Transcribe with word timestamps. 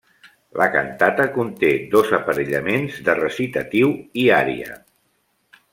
La 0.61 0.67
cantata 0.75 1.27
conté 1.35 1.69
dos 1.91 2.09
aparellaments 2.19 2.97
de 3.09 3.17
recitatiu 3.21 3.95
i 4.25 4.29
ària. 4.39 4.79